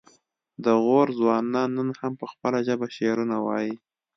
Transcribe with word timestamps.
د 0.63 0.65
غور 0.83 1.07
ځوانان 1.19 1.69
نن 1.77 1.89
هم 1.99 2.13
په 2.19 2.25
خپله 2.31 2.59
ژبه 2.67 2.87
شعرونه 2.95 3.35
وايي 3.45 3.73